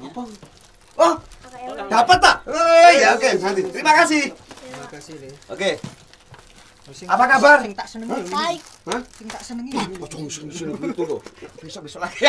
[0.00, 0.48] Satu kakaknya.
[0.96, 1.14] oh,
[1.92, 2.36] dapat tak?
[2.48, 3.60] Oh, ya oke, nanti.
[3.68, 4.32] Terima kasih.
[4.32, 5.30] terima kasih Le.
[5.52, 5.70] Oke.
[6.90, 7.62] Sing Apa kabar?
[7.62, 8.26] Sing tak senengi.
[8.34, 8.60] baik.
[8.90, 9.00] Hah?
[9.14, 9.78] Sing tak senengi.
[10.02, 11.20] Oh, jangan sini gitu loh.
[11.62, 12.26] Besok besok lagi.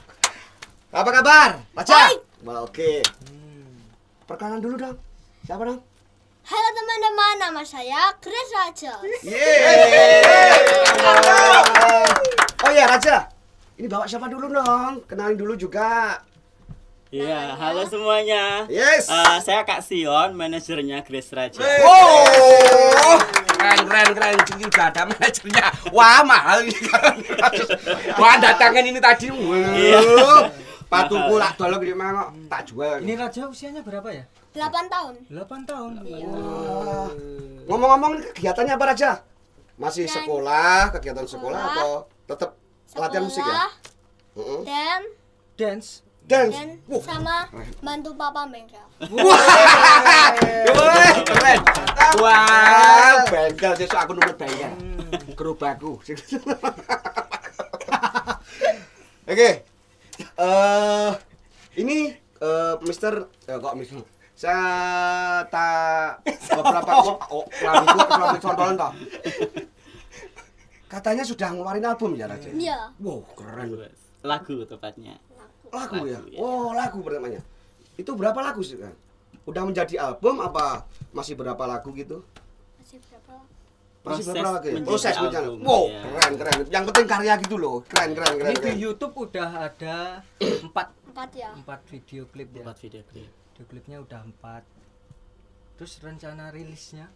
[1.00, 1.64] Apa kabar?
[1.72, 1.94] Baca.
[1.94, 2.18] Baik.
[2.44, 3.00] Wah, oke.
[4.28, 4.96] Perkenalan dulu dong.
[5.46, 5.80] Siapa dong?
[6.40, 8.94] Halo teman-teman, nama saya Grace Raja.
[9.22, 10.66] Yeay.
[12.60, 13.28] Oh ya Raja,
[13.78, 15.04] ini bawa siapa dulu dong?
[15.08, 16.20] Kenalin dulu juga.
[17.10, 18.70] Iya, halo semuanya.
[18.70, 19.10] Yes.
[19.10, 21.58] Eh, saya Kak Sion, manajernya Grace Raja.
[21.58, 23.18] Wow,
[23.50, 24.34] keren keren keren.
[24.38, 25.66] Ini udah ada manajernya.
[25.90, 26.78] Wah mahal ini.
[28.14, 29.26] Wah datangan ini tadi.
[29.26, 29.98] Iya.
[29.98, 30.54] Wow.
[30.86, 33.02] Patuku lak dolok gede mangok tak jual.
[33.02, 34.24] Ini Raja usianya berapa ya?
[34.54, 35.14] 8 tahun.
[35.26, 35.90] 8 tahun.
[36.06, 36.30] Iya.
[37.66, 39.10] Ngomong-ngomong kegiatannya apa Raja?
[39.74, 41.74] Masih Dan- sekolah, kegiatan sekolah Sekolah.
[41.74, 41.90] atau
[42.26, 42.50] tetap
[42.94, 43.66] latihan musik ya?
[44.62, 45.00] Dan
[45.58, 46.06] Dance.
[46.30, 46.54] Dance.
[46.54, 47.36] dan Wah, sama
[47.82, 48.86] bantu papa bengkel.
[49.10, 50.30] Wah,
[51.26, 51.58] keren.
[52.22, 54.70] Wah, bengkel sesuk aku numut bengkel.
[55.34, 55.98] Gerobakku.
[59.30, 59.50] Oke.
[60.38, 61.10] Eh
[61.82, 63.98] ini eh Mister eh, kok Mister
[64.38, 64.64] saya
[65.52, 66.90] tak beberapa
[67.28, 68.92] oh, rambut rambut contohan toh.
[70.86, 72.48] Katanya sudah ngeluarin album ya Raja?
[72.54, 72.94] Iya.
[73.02, 73.74] Wow, keren.
[74.22, 75.18] Lagu tepatnya.
[75.70, 76.18] Lagu ya?
[76.18, 76.38] Lagu, ya.
[76.38, 77.40] Oh, lagu pertamanya.
[77.94, 78.92] Itu berapa lagu sih kan?
[79.46, 82.22] Udah menjadi album apa masih berapa lagu gitu?
[82.78, 83.34] Masih berapa?
[84.00, 84.72] Masih Proses berapa lagu ya?
[84.74, 85.50] menjadi Proses album, menjadi.
[85.52, 85.66] ya.
[85.66, 86.54] Wow, keren keren.
[86.68, 87.76] Yang penting karya gitu loh.
[87.84, 88.52] Keren keren keren.
[88.52, 88.72] Ini di.
[88.80, 89.96] YouTube udah ada
[90.72, 91.50] 4 Empat ya.
[91.58, 92.62] 4 video klip ya.
[92.62, 93.26] Buat video klip.
[93.28, 94.62] Video klipnya udah 4.
[95.76, 97.10] Terus rencana rilisnya?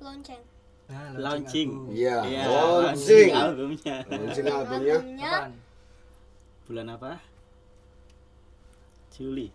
[0.00, 0.42] Lonceng.
[0.84, 1.70] Nah, Launching.
[1.70, 1.92] album.
[1.92, 2.16] Iya.
[2.24, 3.30] Iya, Launching.
[3.32, 3.96] albumnya.
[4.04, 4.94] Launching albumnya.
[4.96, 5.50] Albumnya Kapan?
[6.64, 7.20] Bulan apa?
[9.12, 9.52] Juli.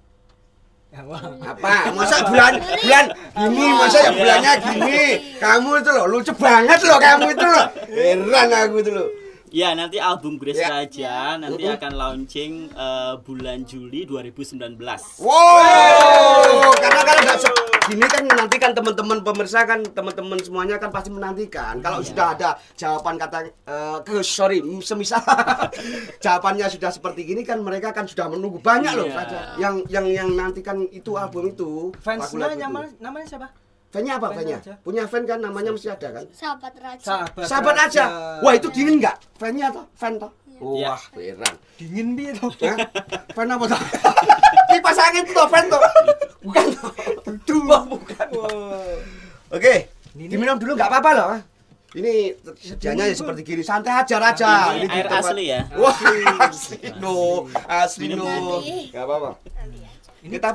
[0.90, 1.22] Ya, wah.
[1.22, 1.94] Apa?
[1.94, 3.06] Masa bulan bulan
[3.50, 5.04] gini masa ya bulannya gini.
[5.38, 7.66] Kamu itu loh lucu banget loh kamu itu loh.
[7.88, 9.10] Heran aku itu loh.
[9.50, 10.70] Ya, nanti album Grace Ya.
[10.70, 11.74] Raja nanti Mhm.
[11.78, 14.78] akan launching eh, bulan Juli 2019.
[15.18, 20.94] Wow, karena kalau nggak se- gini kan nanti kan teman-teman pemirsa kan teman-teman semuanya kan
[20.94, 21.82] pasti menantikan.
[21.82, 25.18] Kalau sudah ada jawaban kata eh, ke sorry, semisal
[26.24, 29.18] jawabannya sudah seperti gini kan mereka kan sudah menunggu banyak loh Iya.
[29.18, 29.40] Raja.
[29.58, 31.90] yang yang yang nantikan itu album itu.
[31.98, 33.50] Fansnya namanya, namanya siapa?
[33.90, 34.58] Fannya apa Fan fannya?
[34.86, 36.26] Punya fan kan namanya mesti ada kan?
[36.30, 37.02] sahabat raja.
[37.02, 38.04] Sahabat, Sahabat aja.
[38.46, 39.18] Wah itu dingin nggak?
[39.42, 39.90] Fannya toh?
[39.98, 40.30] Fan toh?
[40.62, 40.94] Iya.
[40.94, 41.54] Wah, heran.
[41.82, 42.46] Dingin bi itu.
[42.62, 42.78] Hah?
[43.36, 43.82] Fan apa toh?
[44.70, 45.82] Kipas angin fan toh?
[46.46, 46.92] Bukan toh?
[47.50, 48.28] Dua bukan.
[49.50, 49.90] Oke,
[50.50, 51.32] Ini- diminum dulu nggak apa-apa loh.
[51.90, 52.14] Ini
[52.54, 54.78] sedianya ya seperti gini, santai aja raja.
[54.78, 55.62] Ini di air tempat- asli ya.
[55.74, 55.98] Wah,
[56.50, 57.16] asli no,
[57.66, 58.62] asli Minum no.
[58.62, 58.94] nanti.
[58.94, 59.30] Gak apa-apa.
[60.22, 60.52] Ini Kita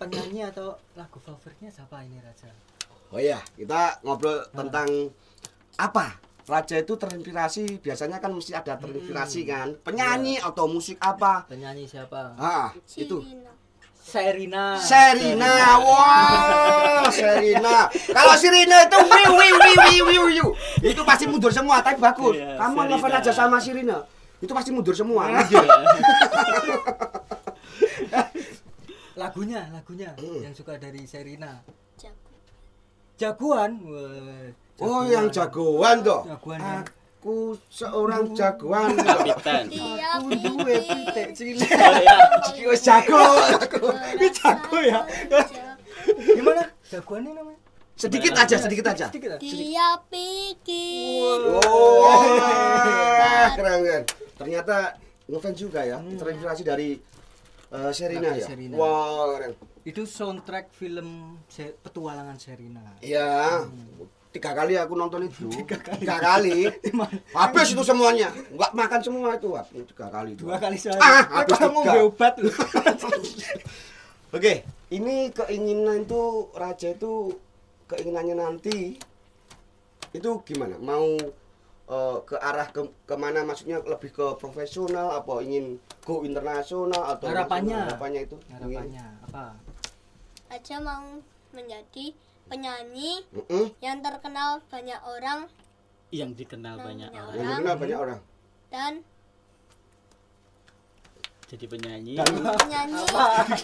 [0.00, 2.48] penyanyi atau lagu favoritnya siapa ini Raja?
[3.12, 5.12] Oh iya, kita ngobrol tentang
[5.76, 6.16] apa?
[6.48, 9.76] Raja itu terinspirasi, biasanya kan mesti ada terinspirasi kan.
[9.84, 11.44] Penyanyi atau musik apa?
[11.44, 12.32] Penyanyi siapa?
[12.40, 13.20] Ah, itu.
[14.08, 14.80] Serina.
[14.80, 17.92] Serina, wah, Serina.
[17.92, 20.46] Kalau Serina itu wiu wiu wiu wiu wiu wiu.
[20.80, 22.40] Itu pasti mundur semua, tapi bagus.
[22.40, 24.00] Iya, Kamu ngefans aja sama Serina.
[24.40, 25.28] Itu pasti mundur semua.
[25.44, 25.60] Gitu.
[29.18, 30.40] Lagunya, lagunya Hmm.
[30.40, 31.60] yang suka dari Serina.
[31.98, 32.30] Jago.
[33.18, 33.70] Jagoan.
[33.84, 34.48] Wah,
[34.78, 36.22] Oh, yang jagoan tuh.
[36.22, 36.86] Jagoan yang
[37.28, 38.96] Aku seorang jagoan.
[38.96, 39.68] Kapitan.
[39.68, 41.68] Dia Aku duwe pitik cilik.
[41.68, 42.16] Iya.
[42.72, 43.20] Wis jago.
[44.16, 45.04] Ini jago ya.
[46.08, 46.72] Gimana?
[46.88, 47.60] Jagoan ini namanya?
[48.00, 49.12] Sedikit aja, sedikit aja.
[49.12, 52.16] Dia pikir Oh,
[53.52, 54.04] keren keren.
[54.32, 54.96] Ternyata
[55.28, 56.96] ngefans juga ya, terinspirasi dari
[57.68, 58.48] eh, Serina ya.
[58.72, 59.52] Wah, keren.
[59.84, 62.96] Itu soundtrack film Se- petualangan Serina.
[63.04, 63.68] Iya.
[64.38, 65.50] Tiga kali aku nonton itu.
[65.98, 66.70] Tiga kali.
[67.34, 68.30] Habis itu semuanya.
[68.54, 69.50] Enggak makan semua itu.
[69.50, 70.46] habis Tiga kali itu.
[70.46, 71.02] Dua kali sehari.
[71.02, 71.92] Ah, habis tiga.
[72.06, 72.34] obat.
[74.36, 74.62] Oke,
[74.94, 76.22] ini keinginan itu
[76.54, 77.34] raja itu
[77.90, 78.94] keinginannya nanti
[80.14, 80.78] itu gimana?
[80.78, 81.18] Mau
[81.88, 83.42] eh, ke arah ke ke mana?
[83.42, 87.74] Maksudnya lebih ke profesional apa ingin go internasional atau Harapannya.
[87.74, 87.88] nasional?
[87.90, 89.44] harapannya itu ingin- Harapannya apa?
[90.48, 91.04] aja mau
[91.52, 92.16] menjadi
[92.48, 93.64] penyanyi Mm-mm.
[93.78, 95.46] yang terkenal banyak orang
[96.08, 97.28] Yang dikenal banyak Banyak orang.
[97.30, 97.52] Yang Orang.
[97.54, 98.20] dikenal banyak orang.
[98.68, 98.92] dan
[101.44, 102.12] jadi penyanyi
[102.60, 103.56] Penyanyi Apa?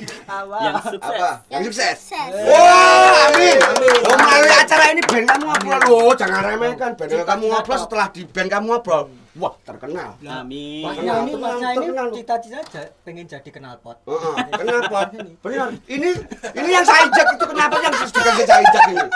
[0.56, 1.04] yang sukses.
[1.04, 1.30] Apa?
[1.52, 1.96] Yang sukses.
[2.00, 2.32] sukses.
[2.48, 3.58] Wah, amin.
[4.02, 6.90] Oh, melalui acara ini band kamu ngobrol loh, jangan remehkan.
[6.96, 9.04] Band kamu ngobrol setelah di band kamu ngobrol.
[9.34, 10.14] Wah, terkenal.
[10.22, 10.86] Amin.
[10.86, 13.98] Masnya Terkenal, ini, masnya ini cita-cita aja pengen jadi knalpot.
[14.06, 14.98] Heeh, kenapa?
[15.42, 15.68] Benar.
[15.90, 16.08] Ini
[16.54, 19.06] ini yang saya injak itu kenapa yang juga saya injak ini?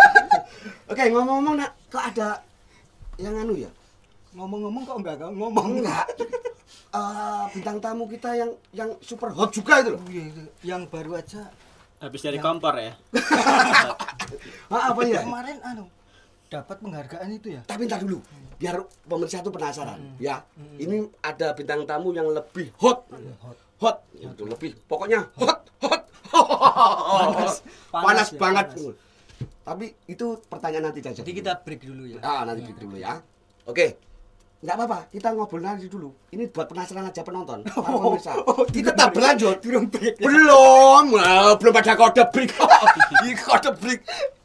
[0.90, 2.42] Oke, ngomong-ngomong nak, kok ada
[3.22, 3.70] yang anu ya?
[4.34, 6.06] Ngomong-ngomong kok enggak kau ngomong Enggak.
[6.88, 10.00] Eh, bintang tamu kita yang yang super hot juga itu loh.
[10.00, 10.42] Oh, iya, itu.
[10.64, 11.42] Yang baru aja
[11.98, 12.94] Habis dari kompor ya.
[14.68, 15.24] Ah, apa ya?
[15.24, 15.88] kemarin anu
[16.52, 17.64] dapat penghargaan itu ya.
[17.64, 18.20] Tapi ntar dulu,
[18.58, 18.76] biar
[19.06, 20.42] pemirsa itu penasaran, ya.
[20.76, 23.06] Ini ada bintang tamu yang lebih hot,
[23.40, 23.56] Hot.
[23.78, 28.66] hot, itu lebih, pokoknya hot, hot, Panas, panas, panas ya, banget.
[28.74, 28.96] panas.
[29.62, 31.20] Tapi itu pertanyaan nanti saja.
[31.20, 32.18] Jadi kita break dulu ya.
[32.20, 33.20] Ah, nanti break dulu ya.
[33.68, 34.00] Oke.
[34.58, 36.10] Nggak apa-apa, kita ngobrol nanti dulu.
[36.34, 38.32] Ini buat penasaran aja penonton, para pemirsa.
[38.74, 39.62] Kita tetap berlanjut.
[39.62, 40.26] Belum break ya.
[40.26, 42.50] Belum, ah, belum ada kode break.
[43.46, 44.00] Kode break.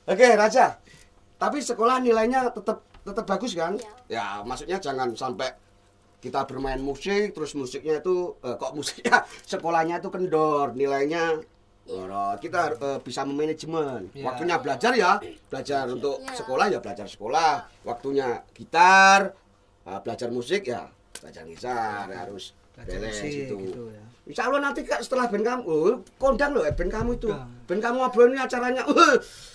[0.05, 0.77] Oke, Raja.
[1.41, 3.75] Tapi sekolah nilainya tetap tetap bagus kan?
[4.07, 5.51] Ya, maksudnya jangan sampai
[6.17, 11.43] kita bermain musik terus musiknya itu eh, kok musiknya sekolahnya itu kendor nilainya
[11.83, 12.39] Lorot.
[12.39, 14.23] kita eh, bisa memanajemen Iya.
[14.23, 15.19] waktunya belajar ya
[15.51, 16.31] belajar untuk Iya.
[16.31, 17.51] sekolah ya belajar sekolah
[17.83, 19.35] waktunya gitar
[19.83, 20.87] eh, belajar musik ya
[21.19, 24.03] belajar gitar harus Belajar beres musik itu gitu ya.
[24.23, 27.27] Insya Allah nanti Kak, setelah band kamu, oh, kondang loh eh, band kamu itu.
[27.67, 29.19] Band kamu ngobrol ini acaranya, uh,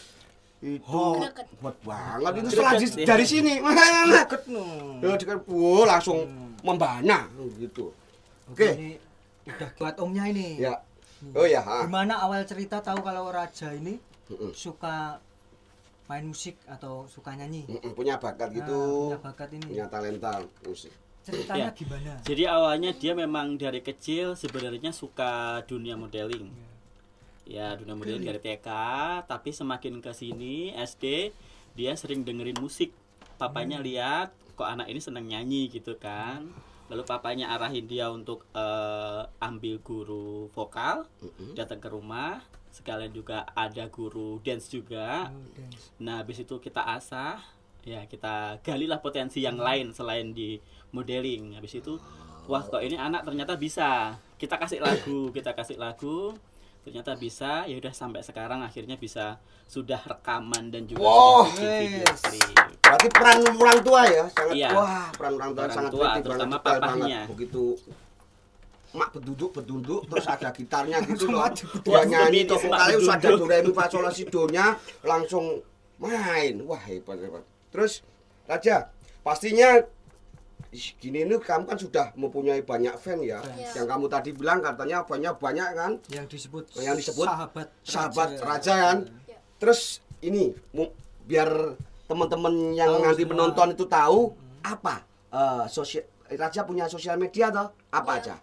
[0.59, 1.47] itu Greget.
[1.59, 3.07] buat banget itu setelah ya.
[3.07, 3.53] dari sini.
[4.11, 4.65] Deket no.
[4.99, 6.19] Ya, dekat, wow, langsung
[6.61, 7.95] membana gitu.
[8.49, 8.91] Oke, Ini
[9.47, 10.59] udah buat omnya ini.
[10.59, 10.75] ya.
[11.31, 11.83] Oh ya, ha.
[11.83, 13.99] Gimana awal cerita tahu kalau Raja ini
[14.53, 15.19] suka
[16.05, 17.67] main musik atau suka nyanyi?
[17.67, 18.79] Mm-mm, punya bakat Nah, gitu,
[19.09, 19.67] punya bakat ini.
[19.69, 20.33] punya talenta
[20.63, 20.91] musik.
[21.21, 21.77] Ceritanya Ya.
[21.77, 22.13] gimana?
[22.23, 26.49] Jadi awalnya dia memang dari kecil sebenarnya suka dunia modeling.
[26.49, 26.67] Ya,
[27.49, 28.69] dunia modeling dari TK,
[29.25, 31.33] tapi semakin ke sini SD
[31.73, 32.93] dia sering dengerin musik.
[33.41, 36.51] Papanya lihat kok anak ini seneng nyanyi gitu kan.
[36.91, 41.07] Lalu papanya arahin dia untuk eh, ambil guru vokal,
[41.55, 42.43] datang ke rumah.
[42.75, 45.31] Sekalian juga ada guru dance juga.
[45.31, 45.95] Oh, dance.
[46.03, 47.41] Nah, habis itu kita asah,
[47.85, 50.59] ya kita galilah potensi yang lain selain di
[50.93, 51.57] modeling.
[51.57, 51.97] Habis itu,
[52.51, 54.17] wah kok ini anak ternyata bisa.
[54.41, 56.35] Kita kasih lagu, kita kasih lagu,
[56.81, 57.65] ternyata bisa.
[57.65, 61.49] Ya udah sampai sekarang akhirnya bisa sudah rekaman dan juga Wow.
[61.49, 62.21] sudah video Yes.
[62.23, 62.57] klip.
[62.81, 64.71] Berarti peran orang tua ya, sangat Iya.
[64.73, 67.05] wah, peran orang tua sangat tua, penting terutama banget, papahnya.
[67.21, 67.31] banget.
[67.31, 67.65] Begitu
[68.89, 71.45] mak beduduk beduduk terus ada gitarnya gitu loh.
[71.85, 73.39] Dia nyanyi Mak vokalnya terus ada beduduk.
[73.39, 74.67] do re mi fa sol la si do nya
[75.05, 75.61] langsung
[76.01, 76.55] main.
[76.65, 77.45] Wah, hebat hebat.
[77.69, 78.01] Terus
[78.49, 78.89] Raja,
[79.21, 79.85] pastinya
[80.71, 83.41] gini nih kamu kan sudah mempunyai banyak fan ya.
[83.57, 83.73] Iya.
[83.75, 88.75] Yang kamu tadi bilang katanya banyak banyak kan Yang disebut yang disebut sahabat sahabat raja
[88.77, 89.41] kan Ya.
[89.57, 90.53] terus ini
[91.25, 91.49] biar
[92.05, 93.33] teman-teman yang Tahu nanti semua.
[93.35, 94.21] menonton itu tahu
[94.61, 98.21] apa eh, sosial raja punya sosial media atau apa Ya.
[98.21, 98.35] aja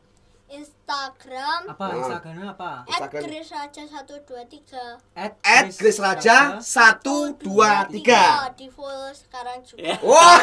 [0.45, 1.97] Instagram apa Nah.
[1.97, 2.71] Instagramnya apa?
[2.83, 3.21] at Instagram.
[3.25, 9.97] Grace Raja 123 At, at Grace Raja satu dua tiga di follow sekarang juga Ya.
[10.05, 10.37] wah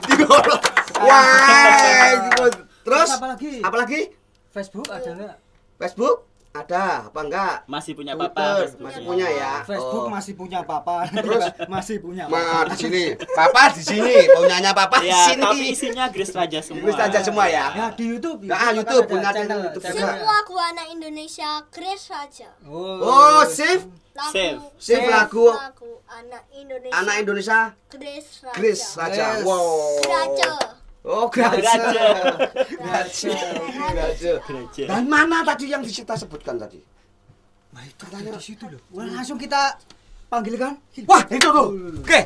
[0.00, 0.58] di follow.
[1.06, 2.40] wah
[2.80, 3.52] terus apa lagi?
[3.60, 4.00] apa lagi
[4.48, 5.36] Facebook ada nggak?
[5.76, 6.16] Facebook
[6.58, 8.46] ada apa enggak Masih punya Twitter papa.
[8.60, 8.82] Facebook.
[8.82, 10.08] masih punya ya Facebook Oh.
[10.08, 10.96] masih punya papa.
[11.16, 11.44] Terus?
[11.66, 12.24] masih punya.
[12.26, 13.02] Ma, di sini
[13.38, 16.82] papa di sini punyanya papa di Ya, sini tapi isinya Grace Raja semua.
[16.82, 18.38] Grace Raja semua ya Ya di YouTube.
[18.42, 20.00] Nah, kan YouTube, ada punya channel YouTube juga.
[20.06, 22.98] semua aku anak Indonesia Grace Raja Oh.
[22.98, 24.58] Oh, save lagu Save.
[24.78, 27.58] save lagu lagu anak Indonesia anak Indonesia
[27.88, 29.24] Grace Raja Grace Raja.
[29.34, 29.44] Yes.
[29.44, 30.00] Wow.
[30.02, 30.52] Raja
[31.06, 31.62] Oh, Grace.
[31.62, 33.30] Grace.
[33.94, 34.42] Grace.
[34.42, 34.90] Grace.
[34.90, 36.82] Dan mana tadi yang kita sebutkan tadi?
[37.70, 38.82] Nah, itu tanya di situ loh.
[38.90, 39.78] Wah, langsung kita
[40.26, 40.74] panggilkan.
[41.06, 41.68] Wah, itu tuh.
[42.02, 42.20] Oke.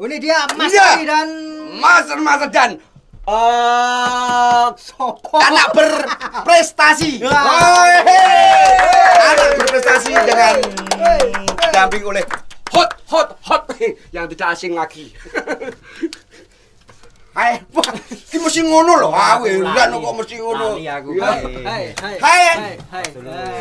[0.00, 1.04] Oh, ini dia Mas Iya.
[1.04, 1.28] Dan
[1.76, 2.80] Mas Mas dan
[3.22, 4.66] eh
[5.36, 7.20] anak berprestasi.
[7.22, 7.30] Oh.
[9.20, 10.56] Anak berprestasi dengan
[11.60, 12.24] didamping oleh
[12.72, 13.62] hot hot hot
[14.10, 15.12] yang tidak asing lagi.
[17.32, 19.08] Hai, wah, iki mesti ngono lho.
[19.08, 20.76] Ah, welan kok mesti ngono.
[20.76, 21.32] Aku, Iya.
[21.32, 21.40] Hai.
[21.64, 22.16] Hai, hai.
[22.20, 22.44] Hai.
[22.60, 23.06] Hai, hai.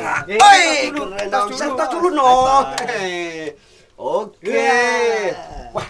[0.03, 0.35] hai.
[0.35, 1.47] Oi, keren dong.
[1.55, 2.27] Tas dulu no.
[3.95, 4.67] Oke.
[5.71, 5.87] Wah,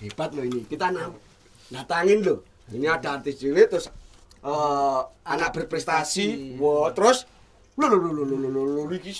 [0.00, 0.64] hebat loh ini.
[0.64, 0.88] Kita
[1.68, 2.40] datangin loh.
[2.72, 3.92] Ini ada artis cilik terus
[4.40, 6.56] eh, anak berprestasi.
[6.56, 7.28] Wah, terus
[7.76, 9.12] lu lu lu lu lu lu iki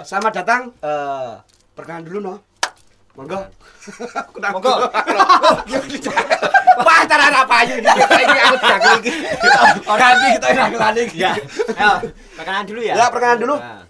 [0.06, 1.41] Selamat datang eh,
[1.77, 2.36] Perkenalan dulu no.
[3.13, 3.38] Monggo.
[4.53, 4.74] Monggo.
[6.86, 7.89] Wah, cara apa aja ini?
[7.89, 9.12] Ini aku jago iki.
[9.86, 11.17] Ora iki kita jagoan iki.
[11.22, 11.34] Ya,
[11.77, 11.94] ayo,
[12.34, 12.94] perkenalan dulu ya.
[12.98, 13.56] Ya, perkenalan dulu.
[13.62, 13.86] Nah,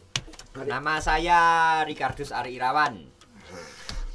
[0.68, 1.39] nama saya
[1.88, 3.08] Ricardus Ari Irawan.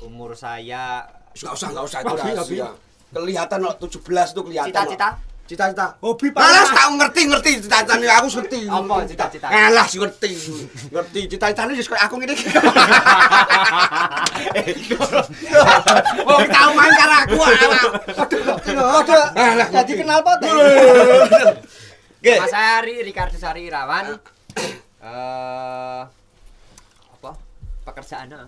[0.04, 2.68] Umur saya Enggak usah, enggak usah itu rahasia.
[3.12, 4.00] Kelihatan no, 17
[4.32, 4.72] tuh kelihatan.
[4.72, 5.08] cita-cita.
[5.42, 6.00] Cita-cita.
[6.00, 6.72] Hobi Malas Pak.
[6.72, 8.60] tak ngerti ngerti cita-citane aku ngerti.
[8.64, 9.46] Apa cita-cita?
[9.52, 10.32] Alah sih ngerti.
[10.88, 12.46] Ngerti cita-citane wis aku ngene iki.
[16.24, 17.36] Wong tau main karo aku.
[18.16, 18.42] Aduh,
[19.34, 20.38] Alah, jadi kenal pot.
[20.40, 20.52] ya?
[22.22, 22.38] Nggih.
[22.38, 24.14] Nama saya Ri Ricardus Ari Irawan.
[25.02, 26.02] Eh
[27.12, 27.30] apa?
[27.82, 28.46] Pekerjaan ah.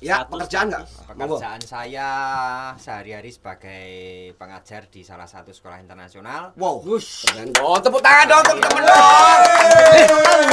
[0.00, 0.84] Ya, Status- pekerjaan enggak?
[1.12, 1.36] Monggo.
[1.36, 2.08] Pekerjaan saya
[2.80, 3.84] sehari-hari sebagai
[4.40, 6.56] pengajar di salah satu sekolah internasional.
[6.56, 6.80] Wow.
[6.80, 7.52] Keren.
[7.60, 9.38] Oh, tepuk tangan dong teman-teman dong.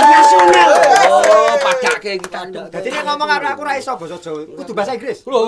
[0.04, 0.72] Nasional.
[1.08, 2.40] Oh, pajak kayak kita.
[2.76, 4.44] Jadi dia ngomong apa aku ra iso basa Jawa.
[4.52, 5.24] Kudu bahasa Inggris.
[5.24, 5.48] Oh,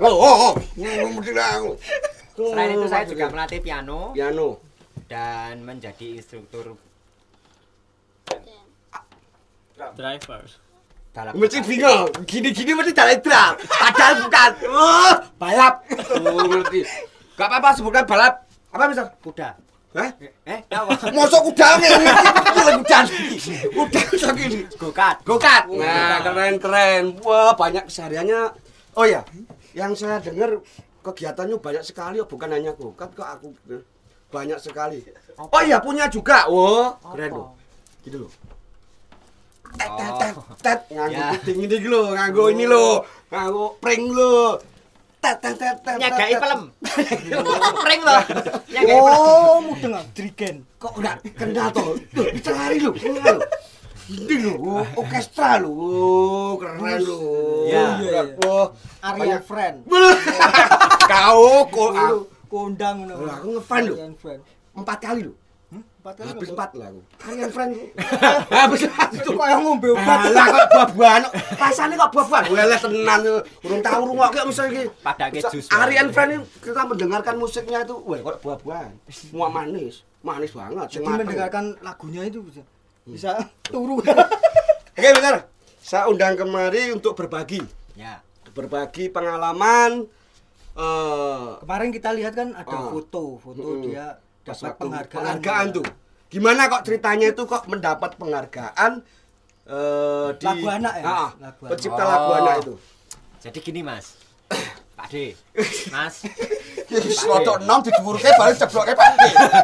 [0.00, 0.52] oh, oh.
[0.80, 1.70] Mesti aku.
[2.34, 4.58] Selain itu saya juga melatih piano piano.
[5.06, 6.74] dan menjadi instruktur
[9.94, 10.63] driver
[11.14, 11.32] balap.
[11.38, 12.10] Mesti bingung.
[12.26, 13.54] Gini-gini mesti jalan trap.
[13.62, 14.50] Padahal bukan.
[14.66, 15.74] Oh, balap.
[16.18, 16.82] Oh, ngerti.
[17.38, 18.42] Gak apa-apa sebutkan balap.
[18.74, 19.06] Apa misal?
[19.22, 19.54] kuda.
[19.94, 20.10] Hah?
[20.42, 20.90] Eh, apa?
[21.14, 22.04] Mosok kuda ngerti.
[22.82, 22.98] Kuda.
[23.70, 24.58] Kuda kuda gini.
[24.74, 25.16] Gokat.
[25.22, 25.62] Gokat.
[25.70, 27.04] Nah, keren keren.
[27.22, 28.50] Wah, banyak kesehariannya.
[28.94, 29.26] Oh ya,
[29.74, 30.62] yang saya dengar
[31.02, 32.18] kegiatannya banyak sekali.
[32.22, 33.54] Oh, bukan hanya gokat kok aku
[34.30, 35.02] banyak sekali.
[35.38, 36.46] Oh iya, punya juga.
[36.50, 37.48] Wah, keren loh.
[38.02, 38.30] Gitu loh.
[39.74, 42.84] Tet tet tet tet nganggo puting ini lho, nganggo ini lho,
[43.30, 44.58] nganggo pring lho.
[45.22, 45.96] Tet tet tet tet.
[45.98, 46.62] Nyagai pelem.
[47.84, 48.20] Pring loh.
[48.70, 48.96] Nyagai.
[48.98, 50.56] Oh, mudeng Drigen.
[50.78, 51.96] Kok enggak kenal toh?
[52.12, 52.90] Tuh, dicari lho.
[52.92, 53.46] kenal lho.
[54.04, 55.64] Ini oh, orkestra.
[55.64, 57.18] Oh, keren lho.
[57.72, 57.84] Ya.
[58.04, 58.68] Iya, Wah,
[59.00, 59.76] Aryan Friend.
[61.12, 62.20] kau kok aku
[62.54, 63.26] Kondang ngono.
[63.26, 63.96] Lah, aku ngefan lho.
[64.78, 65.34] Empat kali lho.
[66.04, 66.28] Empat kali.
[66.36, 67.00] Habis empat lah aku.
[67.16, 67.72] Kalian friend.
[68.60, 68.80] Habis
[69.16, 70.36] Itu kok yang ngombe obat.
[70.36, 71.22] Lah kok buah-buahan.
[71.56, 72.44] Rasane kok buah-buahan.
[72.52, 73.20] Weles tenan.
[73.64, 74.84] Urung tahu rungokke misal iki.
[75.00, 75.64] Padake jus.
[75.72, 78.92] Arian Friend kita mendengarkan musiknya itu, wah kok buah-buahan.
[79.08, 80.04] Semua manis.
[80.20, 81.00] Manis banget.
[81.00, 82.60] Jadi mendengarkan lagunya itu bisa
[83.08, 83.96] bisa turu.
[85.00, 85.48] Oke, benar.
[85.80, 87.64] Saya undang kemari untuk berbagi.
[87.96, 88.20] Ya.
[88.52, 90.04] Berbagi pengalaman
[90.74, 92.92] eh Kemarin kita lihat kan ada Oh.
[92.92, 93.88] foto, foto Mm-mm.
[93.88, 95.14] dia dapat waktu penghargaan.
[95.16, 95.86] penghargaan tuh.
[96.28, 98.92] Gimana kok ceritanya itu kok mendapat penghargaan
[99.64, 101.04] eh di Lagu anak ya?
[101.06, 101.70] Ah, Lagu anak.
[101.72, 102.08] pencipta Oh.
[102.08, 102.74] lagu anak itu.
[103.40, 104.06] Jadi gini, Mas.
[104.94, 105.32] Pak D.
[105.88, 106.22] Mas.
[106.86, 109.08] Wis rodok enom dijurke balik jebloke Pak.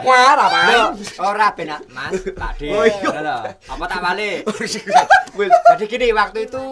[0.03, 0.77] Wah, ora pae.
[1.21, 2.63] ora ben Mas, Pak D.
[2.67, 3.09] Oh, iya.
[3.15, 4.49] Lho, Apa tak balik?
[5.39, 5.53] Wis.
[5.69, 6.65] Jadi gini, waktu itu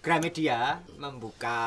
[0.00, 1.58] Gramedia membuka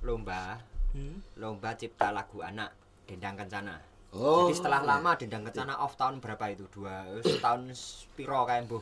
[0.00, 0.60] lomba
[0.92, 1.24] Hmm.
[1.34, 2.68] lomba cipta lagu anak
[3.02, 3.80] Dendang Kencana.
[4.12, 4.46] Oh.
[4.46, 6.68] Jadi setelah lama Dendang Kencana off tahun berapa itu?
[6.68, 7.72] Dua eh, tahun
[8.12, 8.78] piro kayak bu.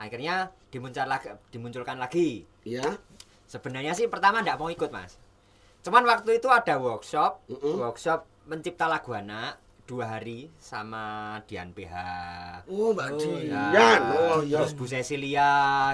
[0.00, 2.48] Akhirnya dimunculkan lagi, dimunculkan lagi.
[2.64, 2.96] Iya.
[3.46, 5.20] Sebenarnya sih pertama ndak mau ikut mas.
[5.84, 7.78] Cuman waktu itu ada workshop, Mm-mm.
[7.78, 11.94] workshop mencipta lagu anak dua hari sama Dian PH.
[12.66, 13.70] Oh, Mbak Oh, Dian.
[13.70, 14.58] Ya, Oh, iya.
[14.66, 15.50] Terus Bu Cecilia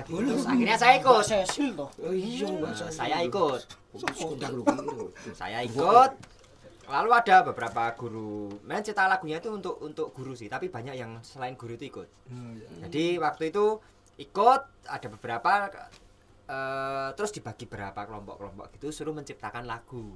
[0.08, 0.16] gitu.
[0.16, 1.24] Terus akhirnya saya ikut.
[1.28, 1.90] Cecil toh.
[2.00, 2.72] Oh, iya, Mbak.
[2.72, 3.60] Nah, saya ikut.
[5.36, 6.10] Saya ikut.
[6.92, 8.52] Lalu ada beberapa guru.
[8.62, 12.08] Memang cipta lagunya itu untuk untuk guru sih, tapi banyak yang selain guru itu ikut.
[12.28, 12.68] Hmm, ya.
[12.84, 13.80] Jadi waktu itu
[14.20, 15.52] ikut ada beberapa
[16.44, 20.12] eh, terus dibagi berapa kelompok-kelompok gitu suruh menciptakan lagu.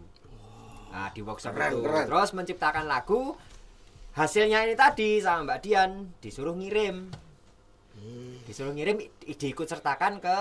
[0.92, 2.04] Nah, di workshop Keren, itu keren.
[2.06, 3.32] terus menciptakan lagu.
[4.12, 5.90] Hasilnya ini tadi sama Mbak Dian
[6.20, 7.08] disuruh ngirim.
[8.44, 10.36] Disuruh ngirim i- diikut sertakan ke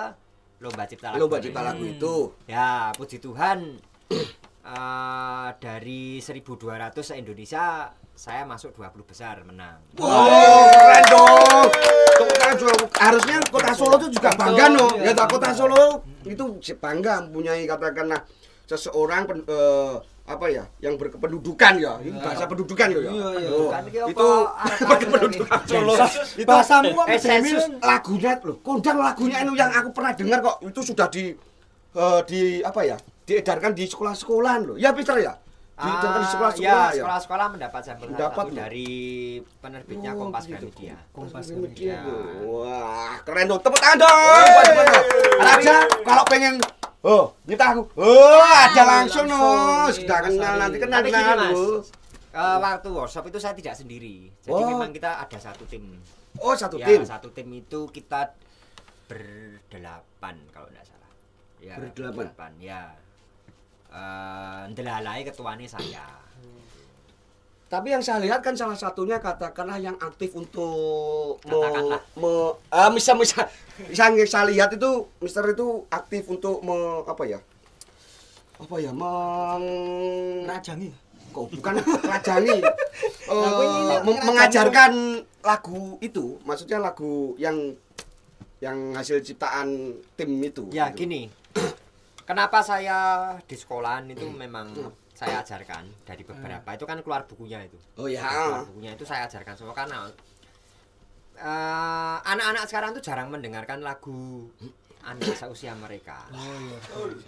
[0.60, 1.20] lomba cipta lagu.
[1.24, 2.16] Lomba cipta lagu itu.
[2.46, 3.80] Ya, puji Tuhan
[4.66, 9.84] eh, dari 1200 se-Indonesia saya masuk 20 besar menang.
[10.00, 12.80] Wow, keren dong.
[12.96, 14.88] Harusnya kota Solo itu juga bangga no.
[14.98, 16.44] Ya tak kota Solo itu
[16.76, 18.24] bangga mempunyai katakanlah
[18.66, 19.96] seseorang pen- eh,
[20.26, 22.00] apa ya yang berkependudukan ya.
[22.00, 22.98] Ini bahasa pendudukan ya.
[22.98, 23.12] ya.
[23.12, 23.50] Iya, iya.
[23.52, 23.70] Oh?
[24.08, 24.28] Itu
[24.82, 25.94] berkependudukan Solo.
[26.40, 27.20] Itu Bahasamu kok Eh,
[27.84, 31.36] lagunya loh, kondang lagunya itu yang aku pernah dengar kok itu sudah di
[31.94, 32.96] eh, di apa ya?
[33.26, 34.78] Diedarkan di sekolah-sekolahan loh.
[34.78, 35.34] Ya Peter ya?
[35.76, 37.04] Diedarkan di Ah, sekolah-sekolah ya, ya.
[37.04, 38.90] sekolah-sekolah mendapat sampel Mendapat dari
[39.60, 40.72] penerbitnya Oh, Kompas begitu.
[40.72, 40.96] Gramedia.
[41.12, 41.98] Kompas Gramedia.
[42.42, 43.60] Wah, keren dong.
[43.60, 44.16] Tepuk tangan dong.
[45.38, 46.56] Raja kalau pengen
[47.04, 47.86] Oh, minta aku.
[47.94, 49.38] Oh, ada langsung no.
[49.38, 49.94] langsung.
[50.00, 51.62] Sudah kenal nanti kenal Tapi gini kenal mas,
[52.34, 54.34] eh, waktu workshop itu saya tidak sendiri.
[54.42, 54.70] Jadi Oh.
[54.74, 56.02] memang kita ada satu tim.
[56.42, 57.06] Oh, satu ya, tim.
[57.06, 58.34] satu tim itu kita
[59.06, 61.12] berdelapan kalau tidak salah.
[61.60, 62.52] Ya, Berdelapan?
[62.58, 62.82] ya.
[63.96, 66.04] Eh, ndelalai ketuanya saya.
[67.66, 72.02] Tapi yang saya lihat kan salah satunya katakanlah yang aktif untuk Katakanlah.
[72.14, 73.48] me- ah, misal misal
[73.90, 77.40] yang saya lihat itu Mister itu aktif untuk me, apa ya?
[78.58, 78.92] Apa ya?
[78.92, 79.64] Meng
[80.44, 80.92] Rajangi.
[81.28, 84.24] kok bukan Eh, ini mem- rajani.
[84.24, 84.92] mengajarkan
[85.42, 87.76] lagu itu maksudnya lagu yang
[88.60, 89.68] yang hasil ciptaan
[90.14, 91.04] tim itu Ya gitu.
[91.04, 91.28] gini,
[92.26, 92.98] kenapa saya
[93.42, 94.74] di sekolahan itu memang
[95.14, 97.78] saya ajarkan dari beberapa itu kan keluar bukunya itu.
[97.96, 100.10] oh ya Keluar bukunya itu saya ajarkan semua karena
[101.38, 104.50] eh, anak-anak sekarang tuh jarang mendengarkan lagu
[105.06, 106.26] anak seusia mereka.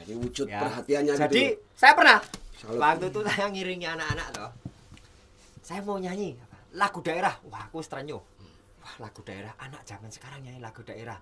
[0.01, 0.66] jadi wujud Ya.
[0.66, 1.62] perhatiannya Jadi gitu.
[1.77, 2.18] saya pernah
[2.58, 2.82] Salut.
[2.82, 4.51] waktu itu saya ngiringi anak-anak toh.
[5.62, 6.34] Saya mau nyanyi
[6.74, 7.36] lagu daerah.
[7.48, 8.24] Wah, aku terenyuh.
[8.82, 11.20] Wah, lagu daerah anak zaman sekarang nyanyi lagu daerah.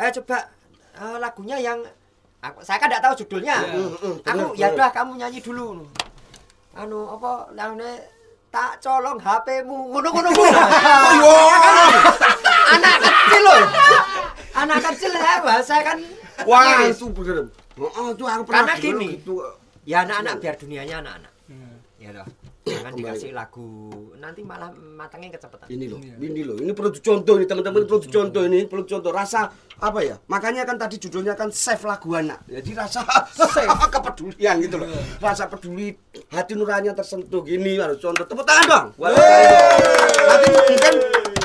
[0.00, 0.48] Eh coba
[0.96, 1.84] eh, lagunya yang
[2.38, 3.56] aku saya kan tidak tahu judulnya.
[3.66, 5.86] Mm, mm, Aku bener, ya udah kamu nyanyi dulu.
[6.78, 7.98] Anu apa namanya
[8.48, 10.30] tak colong HP-mu ngono-ngono.
[12.74, 13.62] anak kecil loh.
[14.54, 15.98] Anak kecil ya, saya kan
[16.46, 19.06] wah itu bener oh, itu aku pernah Karena gini.
[19.18, 19.42] gitu.
[19.88, 21.32] Ya anak-anak biar dunianya anak-anak.
[21.48, 21.76] Hmm.
[21.96, 22.26] Ya toh.
[22.70, 23.00] Jangan Kembali.
[23.00, 23.68] dikasih lagu.
[24.16, 25.66] Nanti malah matangnya kecepatan.
[25.68, 26.14] ini loh Iya.
[26.20, 26.56] ini loh.
[26.56, 27.82] Ini perlu contoh ini teman-teman.
[27.84, 29.10] Perlu contoh ini perlu contoh.
[29.10, 29.48] Rasa
[29.78, 30.16] apa ya?
[30.26, 32.44] Makanya kan tadi judulnya kan save lagu anak.
[32.44, 33.00] Jadi rasa
[33.38, 33.70] save.
[33.94, 34.88] kepedulian gitu loh.
[35.18, 35.96] Rasa peduli
[36.28, 37.40] hati nurani tersentuh.
[37.42, 38.22] Gini harus contoh.
[38.22, 38.86] Tepuk tangan dong.
[40.20, 40.94] Nanti mungkin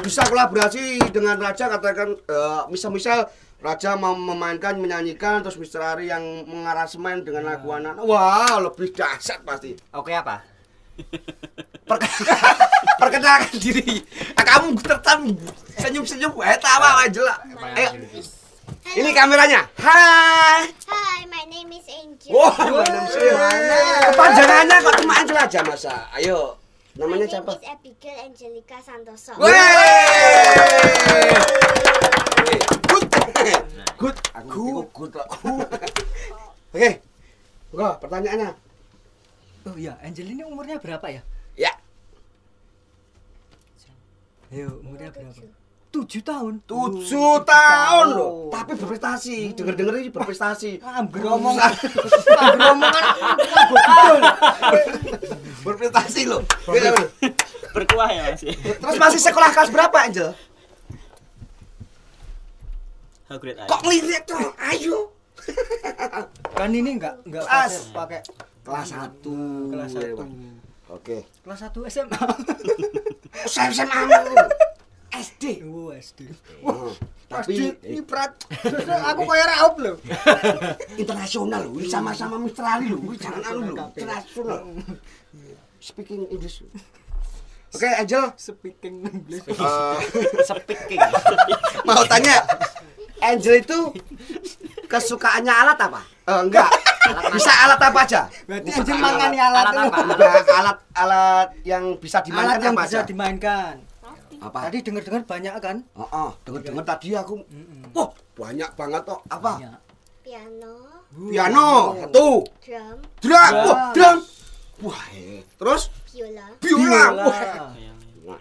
[0.04, 3.32] bisa kolaborasi dengan Raja katakan eh, misal-misal
[3.64, 7.96] Raja mau memainkan, menyanyikan, terus Mister Ari yang mengaransemen dengan lagu anak.
[7.96, 9.72] Wah, lebih dahsyat pasti.
[9.96, 10.44] Oke apa?
[11.84, 12.10] Perke-
[13.02, 14.00] perkenalkan diri.
[14.34, 15.36] Ah, kamu tertam
[15.78, 16.32] senyum-senyum.
[16.40, 17.38] Eh tawa aja lah
[17.76, 17.90] ayo.
[18.94, 19.68] ini kameranya.
[19.78, 20.70] Hai.
[20.88, 22.32] Hi, my name is Angel.
[22.32, 23.36] wah manusia
[24.08, 26.56] kepanjangannya kok cuma Angel aja masa ayo.
[26.94, 27.52] Namanya my siapa?
[27.58, 29.34] name is Abigail Angelica Santoso.
[29.42, 29.54] Wey!
[32.86, 33.06] good.
[33.98, 34.18] Good.
[34.36, 35.26] Aku good good
[36.74, 36.90] oke.
[37.74, 38.50] Enggak, pertanyaannya
[39.64, 41.22] Oh iya, Angel ini umurnya berapa ya?
[41.56, 41.72] ya.
[44.52, 45.40] Ayo, umurnya berapa?
[45.94, 46.58] Tujuh tahun.
[46.66, 48.50] tujuh tahun loh.
[48.50, 49.54] tapi berprestasi.
[49.54, 50.82] Denger denger ini berprestasi.
[51.00, 51.54] Ambil ngomong.
[52.42, 53.04] Omongan.
[55.62, 56.42] Berprestasi loh.
[57.74, 58.42] Berkuah ya Mas.
[58.44, 60.34] terus masih sekolah kelas berapa Angel?
[63.30, 65.14] How great I kok ngelirik tuh ayo.
[66.54, 68.20] Kan ini enggak enggak pakai pakai
[68.64, 69.36] kelas satu
[69.70, 70.24] kelas satu.
[70.90, 72.20] oke Kelas satu SMA.
[73.46, 74.36] SMA lu
[75.14, 76.20] SD Oh, SD.
[76.66, 76.90] Oh,
[77.28, 78.34] tapi ini berat.
[79.14, 79.96] Aku kayak raup loh.
[80.96, 82.42] internasional loh sama-sama.
[82.66, 84.60] Ali loh jangan anu loh internasional
[85.78, 86.64] speaking English
[87.70, 89.44] oke Angel Speaking English.
[89.50, 89.98] eh,
[90.50, 91.02] speaking.
[91.84, 92.40] mau tanya
[93.20, 93.80] Angel itu
[94.88, 96.02] kesukaannya alat apa?
[96.24, 96.70] Eh, enggak.
[97.30, 98.22] Bisa alat apa aja?
[98.46, 99.86] Berarti Angel alat- mangani alat, alat?
[99.94, 103.02] Enggak, alat-alat yang bisa dimainkan Alat yang apa bisa aja?
[103.04, 103.76] dimainkan.
[104.40, 104.60] Apa?
[104.68, 105.78] Tadi dengar-dengar banyak kan?
[105.94, 107.44] Oh, oh, dengar-dengar tadi aku.
[107.92, 109.20] Wah, banyak banget kok.
[109.26, 109.52] Apa?
[109.56, 109.80] Banyak.
[110.24, 110.76] Piano,
[111.30, 112.28] Piano, satu.
[112.58, 113.54] drum, Drum, Drum.
[113.68, 114.18] wah, drum.
[114.82, 115.04] Wah,
[115.54, 117.04] terus viola, biola.
[117.12, 117.66] Biola.
[118.24, 118.40] Wah.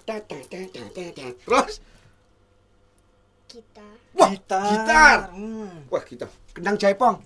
[1.42, 1.75] Terus
[3.46, 4.62] gitar, wah, Gitar.
[4.64, 5.18] gitar.
[5.31, 5.87] Hmm.
[5.87, 6.31] Wah, gitar.
[6.53, 7.18] Kendang jaipong.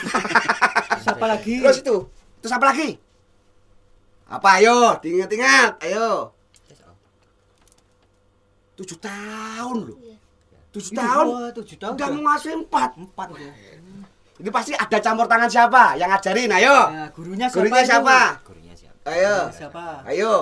[1.04, 1.54] Siapa lagi?
[1.60, 1.96] Terus itu.
[2.42, 2.98] Terus apa lagi?
[4.32, 4.96] Apa ayo?
[5.02, 5.82] Ingat-ingat.
[5.84, 6.32] Ayo.
[8.72, 9.96] Tujuh tahun loh.
[10.00, 10.16] Iya.
[10.72, 11.26] Tujuh tahun.
[11.52, 11.94] tujuh tahun.
[12.00, 12.90] Udah menguasai empat.
[12.96, 13.52] Empat ya.
[14.42, 16.50] Ini pasti ada campur tangan siapa yang ngajarin?
[16.50, 16.76] Ayo.
[16.90, 17.60] Nah, gurunya siapa?
[17.60, 17.88] Gurunya itu?
[17.92, 18.18] siapa?
[18.42, 18.98] Gurunya siapa?
[19.12, 19.36] Ayo.
[19.52, 19.84] Siapa?
[20.08, 20.32] Ayo.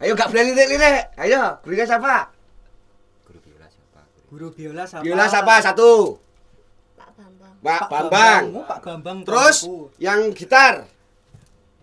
[0.00, 1.02] Ayo gak boleh lirik-lirik.
[1.16, 1.42] Ayo.
[1.64, 2.30] Gurunya siapa?
[3.24, 4.00] Guru biola siapa?
[4.28, 5.02] Guru Guru biola siapa?
[5.02, 5.54] Biola siapa?
[5.64, 5.90] Satu.
[7.60, 9.18] Pak Bambang, Pak Bambang.
[9.20, 9.26] Oh.
[9.28, 9.56] Terus
[10.00, 10.88] yang gitar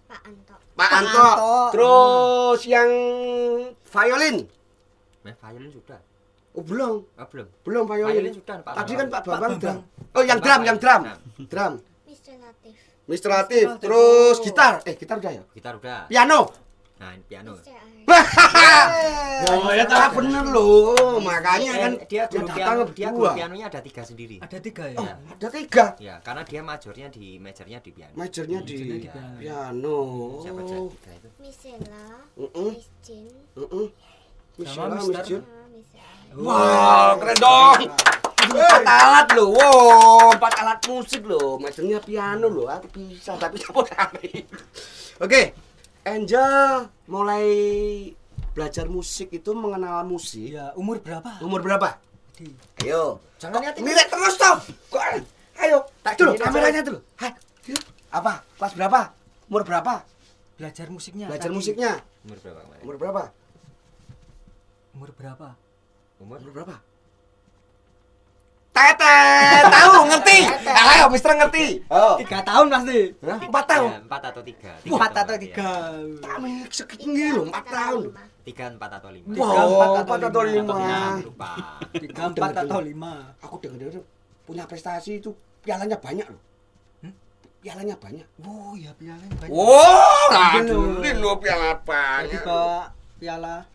[0.09, 1.29] Pak Anto, Pak Pak Anto.
[1.69, 2.89] Terus yang
[3.85, 4.37] violin.
[5.21, 5.99] Nah, violin sudah.
[6.57, 7.05] Oh belum.
[7.05, 7.47] Oh, belum.
[7.61, 8.33] Belum Violin violin.
[8.33, 9.77] sudah, Pak Tadi kan Pak Bambang Pak drum.
[10.17, 11.01] Oh yang drum, yang drum.
[11.45, 11.73] Drum.
[12.09, 12.33] Mr.
[12.41, 13.29] Latif, Mr.
[13.29, 13.65] Latif.
[13.77, 14.73] Terus gitar.
[14.81, 15.43] Eh gitar udah ya?
[15.53, 16.09] Gitar udah.
[16.09, 16.49] Piano.
[16.97, 17.53] Nah, ini piano.
[17.53, 17.86] Mr.
[19.47, 21.19] Oh ya tahu bener loh.
[21.21, 23.37] Makanya kan Eh, dia guru datang piano, dia guru berdua.
[23.37, 24.37] pianonya ada tiga sendiri.
[24.41, 24.97] Ada tiga ya.
[24.97, 25.85] Oh, ada tiga.
[25.99, 28.13] Ya, karena dia majornya di majornya di piano.
[28.15, 29.09] Majornya di Majornya di
[29.43, 29.97] piano.
[30.41, 31.29] Siapa aja tiga itu?
[32.37, 32.71] Heeh.
[32.73, 33.27] Miss Jin,
[33.59, 33.87] Heeh.
[34.65, 35.39] Sama Michelle, Mister.
[35.69, 36.41] Miss Ari.
[36.41, 37.81] Wow, keren dong.
[38.87, 44.47] alat loh, wow, empat alat musik loh, macamnya piano loh, aku bisa tapi dari.
[45.19, 45.51] Oke,
[46.07, 47.47] Angel mulai
[48.55, 50.55] belajar musik itu mengenal musik.
[50.55, 51.35] Ya, umur berapa?
[51.43, 51.99] Umur berapa?
[52.39, 52.55] Di-
[52.87, 53.19] Ayo.
[53.35, 53.91] Jangan lihat ini.
[53.91, 54.59] Lihat terus dong.
[54.87, 55.03] Kok
[55.59, 55.83] ayo.
[55.99, 56.47] Tak aja.
[56.47, 56.81] kameranya.
[57.19, 57.31] Hai.
[57.67, 57.81] yuk.
[58.07, 58.39] Apa?
[58.55, 58.99] Kelas berapa?
[59.51, 60.07] Umur berapa?
[60.55, 61.27] Belajar musiknya.
[61.27, 61.57] Belajar tadi.
[61.59, 61.91] musiknya.
[62.23, 62.61] Umur berapa?
[62.81, 63.23] Umur berapa?
[64.95, 65.47] Umur berapa?
[66.23, 66.37] Umur?
[66.39, 66.75] Umur berapa?
[68.77, 69.17] Tete,
[69.73, 70.39] tahu ngerti?
[70.69, 71.81] Ayo, Mister ngerti.
[71.89, 72.13] Oh.
[72.21, 73.09] Tiga tahun pasti.
[73.25, 73.39] Hah?
[73.41, 73.89] Empat tahun.
[74.05, 74.71] Empat atau tiga.
[74.85, 75.71] Empat Tiga atau tiga.
[76.21, 78.13] Kami segini loh, empat tahun.
[78.45, 79.33] Tiga, empat atau lima.
[79.33, 80.77] Tiga, Wow, empat atau lima.
[81.89, 83.13] Tiga, empat atau lima.
[83.41, 84.05] Aku dengar-dengar
[84.45, 85.33] punya prestasi itu
[85.65, 86.41] pialanya banyak loh.
[87.01, 87.13] Hmm?
[87.65, 88.29] Pialanya banyak.
[88.45, 89.51] Oh ya piala banyak.
[89.57, 91.81] Oh, aduh, aduh, lo piala
[92.29, 93.65] Jadi bawa piala.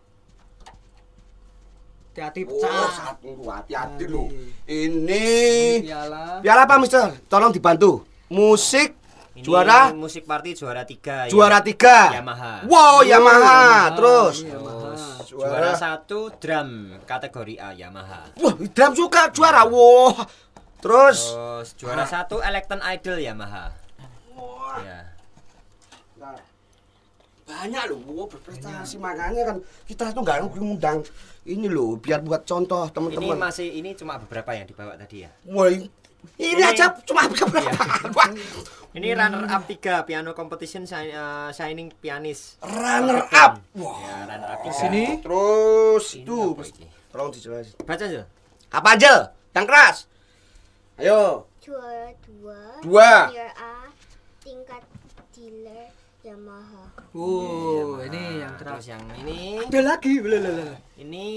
[2.12, 2.92] Hati-hati Oh, pecah.
[2.92, 4.28] satu, hati-hati lo.
[4.28, 4.68] Hati.
[4.68, 5.24] Ini
[5.80, 6.44] Piala.
[6.44, 7.08] piala apa, Mister?
[7.24, 8.04] Tolong dibantu.
[8.28, 8.92] Musik
[9.32, 11.24] Ini juara musik party juara tiga.
[11.24, 11.32] ya.
[11.32, 12.12] juara tiga.
[12.12, 12.68] Yamaha.
[12.68, 13.40] Wow, Yamaha.
[13.40, 13.96] Yamaha.
[13.96, 14.56] Terus Iya.
[14.60, 15.48] Terus Juara.
[15.48, 16.68] juara satu drum
[17.02, 18.20] kategori A Yamaha.
[18.36, 19.64] Wah, drum juga juara.
[19.64, 20.28] Wah.
[20.84, 23.72] Terus Terus juara satu Electron Idol Yamaha.
[24.84, 25.11] Ya.
[27.52, 31.04] Banyak loh, wow, berprestasi makanya kan kita tuh nggak ngundang
[31.44, 33.36] ini loh biar buat contoh Ini teman-teman.
[33.36, 35.30] masih ini cuma beberapa yang dibawa tadi ya.
[35.44, 35.84] Wah, ini,
[36.40, 37.84] ini Ini- aja cuma beberapa.
[38.10, 38.28] Wah,
[38.92, 42.60] Ini runner up 3 piano competition eh, shining pianis.
[42.60, 43.64] Runner up.
[43.72, 43.96] Wah.
[44.04, 44.76] Ya, runner up tiga.
[44.76, 46.38] sini Terus Ini itu
[46.76, 46.86] ini?
[47.08, 47.72] tolong dijelasin.
[47.88, 48.22] Baca aja.
[48.68, 49.12] Apa aja?
[49.56, 49.96] Yang keras.
[51.00, 51.48] Ayo.
[51.64, 52.60] Juara dua.
[52.84, 53.12] Dua.
[54.44, 54.84] Tingkat
[55.32, 55.88] dealer
[56.20, 56.91] Yamaha.
[57.12, 58.08] Oh, Yamaha.
[58.08, 58.84] ini yang terus keras.
[58.88, 60.12] yang ini Ada lagi,
[60.96, 61.28] ini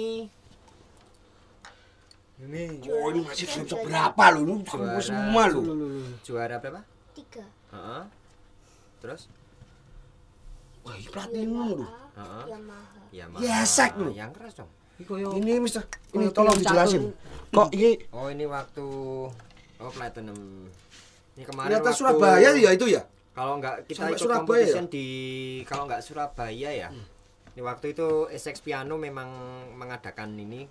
[2.35, 2.63] Ini.
[2.87, 4.99] Oh, ini masih belum seberapa loh, ini Juara.
[5.01, 5.63] semua loh.
[6.21, 6.81] juara berapa?
[7.11, 7.43] Tiga.
[7.71, 8.03] Heeh.
[8.99, 9.21] Terus
[10.83, 11.79] Wah, ini platinum.
[12.13, 12.43] Heeh.
[12.45, 13.01] Yamaha.
[13.09, 13.41] Yamaha.
[13.41, 14.11] Yesek lu.
[14.11, 14.71] Yang keras dong.
[14.95, 15.83] Ini Mister,
[16.13, 17.11] ini tolong dijelasin.
[17.51, 18.85] Kok ini Oh, ini waktu
[19.75, 20.71] oh platinum.
[21.35, 23.03] Ini kemarin ternyata waktu- Surabaya ya itu ya?
[23.35, 25.07] Kalau nggak kita Sampai ikut Surabaya competition di
[25.67, 26.89] kalau nggak Surabaya ya.
[27.55, 29.27] Ini waktu itu SX Piano memang
[29.75, 30.67] mengadakan ini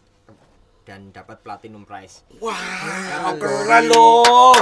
[0.84, 2.20] dan dapat platinum prize.
[2.44, 4.52] Wah, keren loh.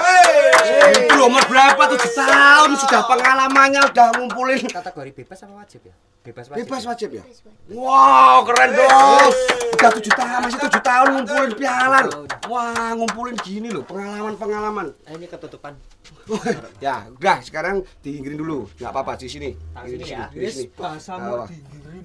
[0.95, 1.83] Itu loh, umur berapa?
[1.99, 4.71] Tujuh tahun sudah pengalamannya udah ngumpulin.
[4.71, 5.95] Kategori bebas apa wajib ya?
[6.23, 6.63] Bebas wajib.
[6.63, 6.89] Bebas ya?
[6.95, 7.25] wajib ya?
[7.27, 7.75] Bebas wajib.
[7.75, 9.31] Wow, keren dong.
[9.75, 12.01] Udah tujuh tahun, masih tujuh tahun ngumpulin piala.
[12.47, 14.95] Wah, ngumpulin gini loh, pengalaman-pengalaman.
[15.11, 15.75] Eh, ini ketutupan.
[16.87, 18.71] ya, udah sekarang diinggirin dulu.
[18.79, 19.51] Nggak apa-apa di sini.
[19.59, 20.31] Di sini sini, ya.
[20.31, 20.71] di Yes, sini.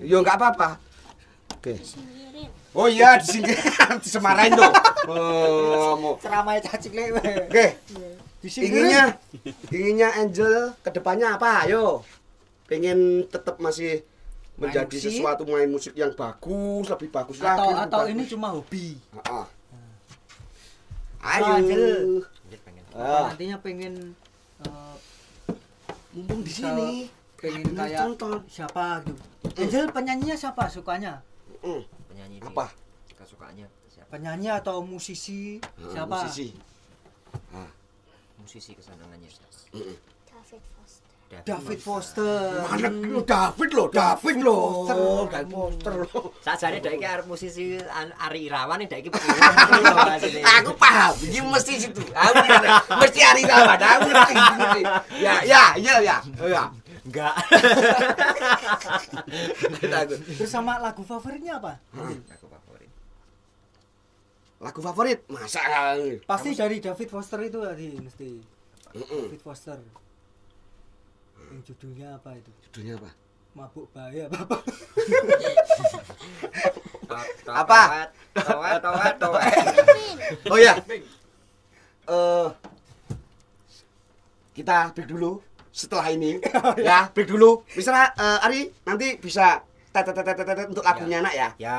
[0.02, 0.70] di Yo, nggak apa-apa.
[1.54, 1.78] Oke.
[1.86, 2.50] Singkirin.
[2.78, 3.50] Oh iya, di sini
[3.98, 4.70] disemarain dong.
[5.10, 6.14] Oh, mau.
[6.22, 7.50] ceramah cacik lewe.
[7.50, 7.74] Oke.
[8.38, 9.18] Di sini Inginnya,
[9.74, 11.66] inginnya Angel ke depannya apa?
[11.66, 12.06] Ayo,
[12.70, 14.06] pengen tetap masih
[14.54, 15.10] Main menjadi musik?
[15.10, 17.58] sesuatu main musik yang bagus, lebih bagus lagi.
[17.58, 18.14] atau lebih atau bagus.
[18.14, 18.88] ini cuma hobi.
[19.26, 19.46] Ah.
[21.18, 22.22] Angel.
[22.22, 22.84] Ayo, Ini pengen.
[22.94, 23.26] Ah.
[23.34, 23.94] Nantinya pengen
[24.62, 24.96] eh,
[26.14, 26.90] mumpung di sini.
[27.38, 28.46] pengen kayak tonton.
[28.46, 29.22] siapa gitu.
[29.58, 31.26] Angel penyanyinya siapa sukanya?
[31.66, 31.82] Mm.
[32.18, 32.66] Penyanyi Apa?
[33.14, 34.10] Kesukaannya siapa?
[34.10, 36.18] Penyanyi atau musisi Ah, siapa?
[36.26, 36.50] Musisi.
[38.42, 39.30] Musisi kesenangannya.
[40.26, 41.06] David Foster.
[41.46, 42.66] David Foster.
[42.66, 44.90] Mana lu David loh, David loh.
[45.30, 46.34] David Foster loh.
[46.42, 47.78] Sajane dek iki arep musisi
[48.18, 49.14] Ari Irawan nek iki
[50.58, 52.02] Aku paham, ini mesti situ.
[52.18, 52.34] Aku
[52.98, 53.78] mesti hari Rawan.
[53.78, 54.82] Aku ngerti, ngerti.
[55.22, 56.18] Ya, ya, ya, ya.
[56.42, 56.66] Oh, ya.
[57.08, 57.36] Enggak.
[59.80, 60.20] Takut.
[60.28, 61.80] Terus sama lagu favoritnya apa?
[62.36, 62.92] Aku favorit.
[64.60, 65.20] Lagu favorit?
[65.32, 65.62] Masa
[66.28, 68.30] Pasti dari David Foster itu tadi mesti.
[68.94, 69.24] Mm-mm.
[69.32, 69.80] David Foster.
[71.48, 72.52] Yang judulnya apa itu?
[72.70, 73.10] Judulnya apa?
[73.58, 74.58] Mabuk bahaya apa?
[77.48, 77.82] Apa?
[78.38, 79.16] Towet, towet.
[79.56, 80.18] Kevin.
[80.52, 80.74] Oh ya.
[82.08, 82.48] Eh
[84.54, 85.38] kita break dulu
[85.78, 86.42] setelah ini.
[86.88, 87.62] ya, break dulu.
[87.78, 88.10] Mister eh,
[88.42, 89.62] Ari nanti bisa
[90.66, 91.50] untuk lagunya anak ya.
[91.62, 91.78] Ya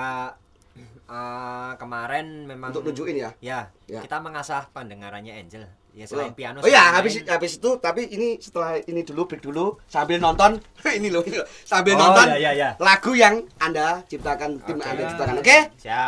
[1.10, 3.30] eh, kemarin memang Untuk nunjukin ya.
[3.42, 3.98] Ya, Ya.
[4.06, 5.66] kita mengasah pendengarannya Angel.
[5.98, 9.82] Ya selain piano Oh ya, habis habis itu tapi ini setelah ini dulu break dulu
[9.90, 10.62] sambil nonton
[10.98, 11.48] ini loh, ini loh.
[11.66, 12.68] sambil Oh, nonton ya, ya, ya.
[12.78, 14.78] lagu yang Anda ciptakan tim.
[14.78, 15.34] Anda ciptakan.
[15.42, 15.58] Oke?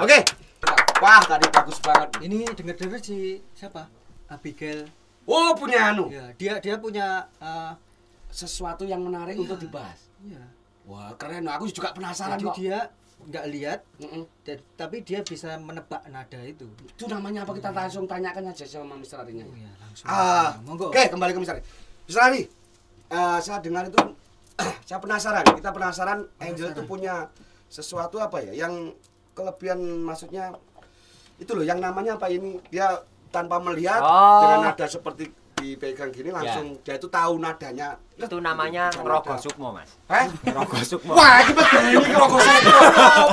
[0.06, 0.18] Oke.
[1.02, 2.12] Wah, tadi bagus banget.
[2.22, 3.88] Ini dengar-dengar si siapa?
[4.30, 4.86] Abigail.
[5.30, 6.10] Oh, punya anu.
[6.10, 7.06] Ya, dia dia punya
[7.38, 7.72] eh,
[8.28, 10.10] Sesuatu yang menarik untuk dibahas.
[10.20, 10.42] iya.
[10.84, 11.46] Wah, keren.
[11.46, 12.54] Aku juga penasaran Jadi kok.
[12.56, 12.78] dia
[13.20, 14.24] nggak lihat Mm-mm.
[14.42, 18.96] dan- tapi dia bisa menebak nada itu Itu namanya apa kita langsung tanyakan aja sama
[18.96, 19.20] Mr.
[19.20, 19.44] Arinya.
[19.44, 21.52] oh ya langsung Ah, monggo Oke, kembali ke Mr.
[21.52, 21.62] Ari.
[22.08, 22.20] Mr.
[22.22, 22.42] Ari,
[23.10, 24.00] eh, saya dengar itu
[24.88, 25.44] saya penasaran.
[25.46, 27.28] Kita penasaran Angel itu punya
[27.68, 28.90] sesuatu apa ya yang
[29.30, 30.56] kelebihan maksudnya
[31.36, 34.42] itu loh yang namanya apa ini dia tanpa melihat Oh.
[34.42, 39.36] dengan nada seperti dipegang gini langsung dia itu tahu nadanya Itu namanya nada.
[39.36, 39.92] sukmo, Mas.
[40.08, 40.24] Hah?
[40.40, 41.12] Ngerogoh sukmo.
[41.12, 42.60] Wah, ini betul ini saya.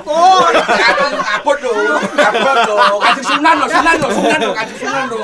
[0.04, 1.76] Oh, abot dong,
[2.20, 3.00] abot dong.
[3.00, 5.20] Kasih sunan loh, sunan loh, sunan loh, kasih sunan loh.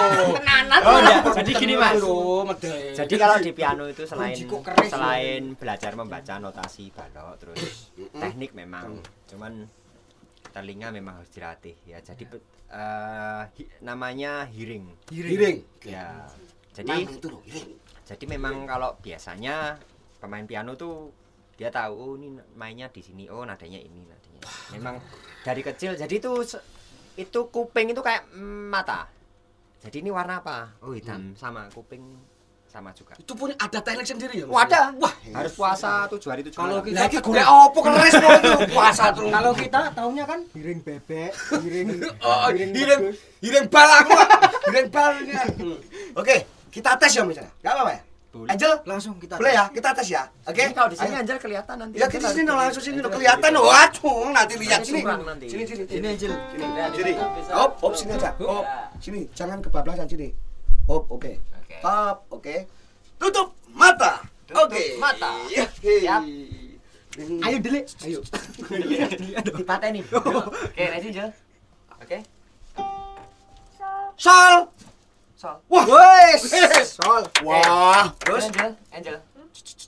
[0.84, 1.20] Oh, enggak.
[1.44, 2.00] Jadi gini, Mas.
[2.96, 4.36] Jadi kalau di piano itu selain
[4.88, 9.68] selain belajar membaca notasi balok terus teknik memang cuman
[10.54, 11.98] telinga memang harus dilatih ya.
[12.00, 12.30] Jadi
[13.58, 14.86] hi- namanya hearing.
[15.10, 15.66] Giring.
[15.84, 16.30] Ya.
[16.74, 17.70] Jadi Jadi itu loh, giring.
[18.02, 19.78] jadi memang kalau biasanya
[20.18, 21.14] pemain piano tuh
[21.54, 24.42] dia tahu oh ini mainnya di sini oh nadanya ini nadanya.
[24.74, 24.96] Memang
[25.46, 26.34] dari kecil jadi itu
[27.14, 28.26] itu kuping itu kayak
[28.70, 29.06] mata.
[29.86, 30.74] Jadi ini warna apa?
[30.82, 32.02] Oh hitam sama kuping
[32.74, 33.14] sama juga.
[33.16, 34.46] Itu punya ada teknik sendiri ya?
[34.46, 34.90] Oh, ada.
[34.98, 36.90] Wah, Harus puasa tujuh hari tujuh Kalau malam.
[36.90, 39.30] kita- lagi golek opo keres mau itu puasa terus.
[39.30, 41.32] kalau kita tahunya kan giring bebek
[41.62, 41.88] giring
[42.26, 43.18] Oh, giring hiring, bagus.
[43.40, 44.14] hiring bal aku.
[44.66, 45.12] Hiring bal.
[45.54, 45.78] Hmm.
[46.16, 46.36] Oke,
[46.68, 47.54] kita tes ya misalnya.
[47.62, 48.02] Enggak apa-apa ya?
[48.34, 48.50] Boleh.
[48.50, 49.66] Angel, langsung kita boleh ya?
[49.70, 50.26] Kita tes ya.
[50.44, 50.64] Oke?
[50.64, 51.14] Ini kalau di sini.
[51.14, 51.96] Anjal kelihatan nanti.
[51.96, 53.70] Ya kita sini dong langsung sini dong kelihatan loh.
[53.70, 55.06] Aduh, nanti lihat sini.
[55.46, 55.84] Sini sini.
[55.88, 56.66] ini Angel Sini.
[56.98, 57.12] Sini.
[57.54, 58.34] Hop, hop sini aja.
[58.36, 58.66] Hop.
[58.98, 60.34] Sini, jangan kebablasan sini.
[60.84, 61.38] Hop, oke.
[61.74, 61.82] Oke.
[61.82, 62.56] Hop, oke.
[63.18, 64.22] Tutup mata.
[64.54, 65.02] Oke.
[65.02, 65.42] mata.
[65.50, 65.66] Iya.
[65.74, 66.24] Siap.
[67.14, 68.20] ayo delik ayo
[69.58, 70.02] Dipateni.
[70.10, 71.30] Oke, ready Jel.
[72.02, 72.22] Oke.
[74.18, 74.70] Sol.
[75.38, 75.58] Sol.
[75.70, 75.86] Wah.
[75.90, 76.42] wes
[76.94, 77.24] Sol.
[77.46, 78.14] Wah.
[78.22, 78.50] Terus.
[78.50, 79.18] Angel, Angel.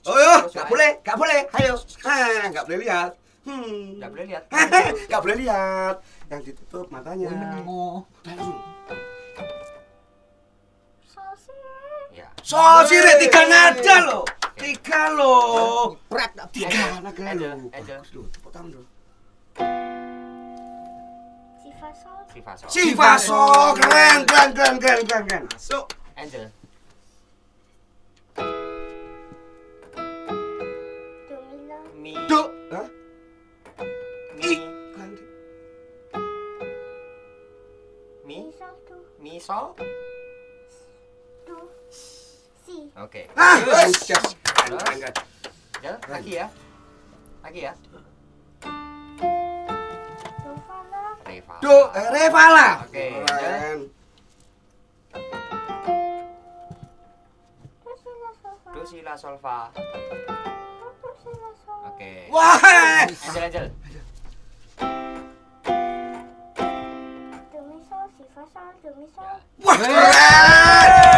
[0.06, 1.40] Oh, yo, nggak boleh, nggak boleh.
[1.58, 1.74] Ayo.
[2.06, 3.10] Hah, nggak boleh lihat.
[3.46, 3.94] Hmm.
[3.94, 4.44] Enggak boleh lihat.
[5.06, 5.96] Nggak boleh lihat.
[6.26, 7.30] Yang ditutup matanya.
[7.30, 8.02] menengok
[12.46, 14.22] Sih Re, tiga nada loh.
[14.54, 15.98] Tiga loh.
[16.06, 17.70] pret Tiga nada Angel, loh.
[17.74, 18.86] Bagus loh, tepuk tangan loh.
[21.58, 22.22] Sifat sol.
[22.30, 22.68] Si fa sol.
[22.70, 25.44] Si fa sol, keren, keren, keren, keren, keren, keren.
[25.50, 25.90] Masuk.
[26.14, 26.46] Angel.
[31.98, 32.14] Mi.
[32.30, 32.46] Do.
[32.70, 32.86] Hah?
[34.38, 34.54] Mi.
[34.94, 35.24] Ganti.
[38.22, 38.38] Mi.
[38.38, 38.74] Mi sol.
[39.18, 39.74] Mi sol.
[42.96, 43.28] Oke.
[43.36, 43.92] Ah, udah.
[43.92, 44.24] Keren,
[44.72, 45.12] keren, keren.
[45.76, 46.48] Angel, lagi ya.
[47.44, 47.72] Lagi ya.
[50.40, 51.04] Do fa la.
[51.28, 51.54] Re fa.
[51.60, 52.68] Do, eh, re fa la.
[52.88, 53.52] Oke, la sol
[58.64, 58.72] fa.
[58.72, 59.68] Do si la sol fa.
[59.76, 61.80] Do si la sol.
[61.92, 62.32] Oke.
[62.32, 62.56] Wah.
[63.04, 63.66] Angel, Angel.
[68.16, 69.36] Mi sol si fa sol do mi sol.
[69.64, 69.96] Wah, keren.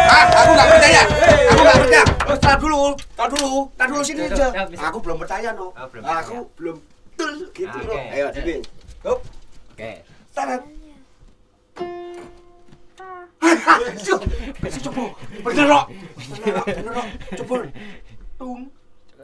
[0.09, 1.01] Ah, aku nggak percaya.
[1.51, 2.03] Aku nggak percaya.
[2.27, 2.83] Oh, tar dulu,
[3.15, 4.67] tar dulu, tar dulu sini Tuh, aja.
[4.67, 4.85] bisa.
[4.91, 5.71] Aku belum percaya no.
[5.71, 6.77] Oh, Aku belum
[7.15, 7.87] betul gitu Oke.
[7.87, 7.99] loh.
[8.15, 8.55] Ayo, sini.
[9.03, 9.19] Hop,
[9.75, 9.91] Oke.
[10.35, 10.61] tarat.
[12.95, 13.11] Fa.
[14.67, 15.03] Si coba.
[15.43, 15.85] Bener kok.
[16.67, 17.07] Bener kok.
[17.43, 17.55] Coba.
[18.39, 18.61] Tung.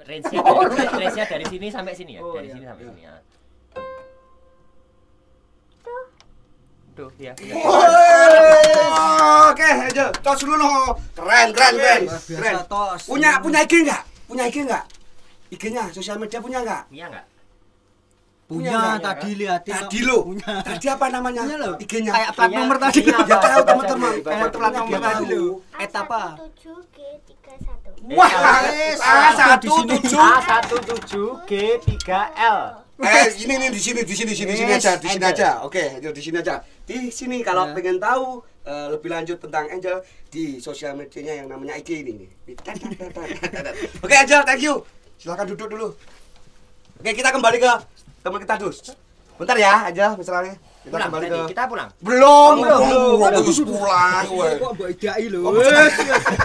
[0.06, 2.22] Range-nya dari, range-nya dari sini sampai sini ya.
[2.22, 2.56] Oh, dari iya.
[2.56, 3.14] sini sampai sini ya.
[7.18, 7.34] Ya.
[9.46, 10.06] Oke, aja.
[10.16, 10.96] Tos dulu no.
[11.14, 12.02] Keren, keren, keren.
[12.08, 12.56] Keren.
[12.66, 13.02] tos.
[13.06, 14.02] Punya punya IG enggak?
[14.26, 14.84] Punya IG enggak?
[15.48, 16.84] IG-nya sosial media punya enggak?
[16.90, 17.26] Mia enggak?
[18.46, 20.22] punya Punya, tadi lihat Tadi lo.
[20.24, 21.42] punya Tadi apa namanya?
[21.44, 21.72] Punya lo.
[21.78, 22.12] IG-nya.
[22.14, 24.14] kayak plat Punya- nomor tadi punya Ya tahu teman-teman.
[24.22, 24.56] Kayak dulu.
[24.56, 25.44] plat Nomor tadi lo.
[25.66, 25.84] tadi.
[25.84, 26.22] Et apa?
[26.38, 27.90] tujuh G tiga satu.
[28.08, 28.32] Wah,
[28.66, 29.90] Eh, A satu di sini.
[29.98, 30.20] tujuh.
[30.22, 31.14] A17
[31.50, 32.60] G3L.
[32.96, 35.26] Eh, ini nih di sini, di sini, di sini, di sini Yes, aja, di sini
[35.26, 35.50] aja.
[35.62, 36.64] Oke, Angel di sini aja.
[36.82, 37.76] Di sini kalau Ya.
[37.76, 42.30] pengen tahu eh, lebih lanjut tentang Angel di sosial medianya yang namanya IG ini nih.
[44.00, 44.80] Oke, Angel, thank you.
[45.16, 45.92] Silakan duduk dulu.
[46.96, 47.72] Oke, kita kembali ke
[48.22, 48.80] teman kita Dus.
[49.36, 50.56] Bentar ya, Angel, misalnya.
[50.56, 51.90] Kita Pulang kembali ke Kita pulang.
[52.00, 53.18] belum, Oh, belum, belum.
[53.20, 54.50] Harus pulang, gue.
[54.56, 55.26] kok mbok idai